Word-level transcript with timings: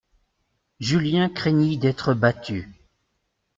Julien 0.79 1.29
craignit 1.29 1.77
d'être 1.79 2.15
battu. 2.15 2.67